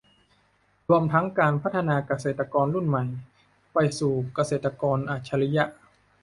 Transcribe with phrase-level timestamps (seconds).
[0.89, 3.05] รวมทั้งการพัฒนาเกษตรกรรุ่นใหม่
[3.73, 5.65] ไปสู่เกษตรกรอัจฉริยะ